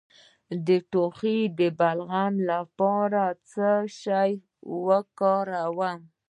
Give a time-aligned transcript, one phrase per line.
[0.65, 3.69] د ټوخي د بلغم لپاره باید څه
[4.01, 4.31] شی
[4.85, 5.99] وکاروم؟